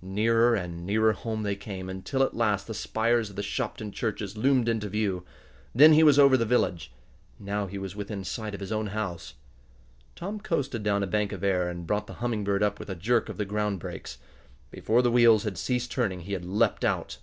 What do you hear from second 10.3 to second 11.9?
coasted down a bank of air, and